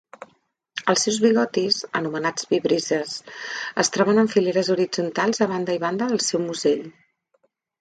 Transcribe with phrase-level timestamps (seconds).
[0.93, 3.13] Els seus bigotis, anomenats vibrisses,
[3.85, 6.83] es troben en fileres horitzontals a banda i banda del seu musell.